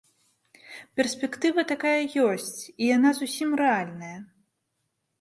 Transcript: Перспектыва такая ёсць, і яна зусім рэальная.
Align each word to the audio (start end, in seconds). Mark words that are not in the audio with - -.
Перспектыва 0.99 1.61
такая 1.73 1.93
ёсць, 2.31 2.57
і 2.81 2.91
яна 2.95 3.09
зусім 3.21 3.49
рэальная. 3.65 4.19